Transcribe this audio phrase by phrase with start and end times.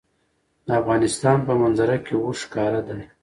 [0.67, 2.97] د افغانستان په منظره کې اوښ ښکاره ده.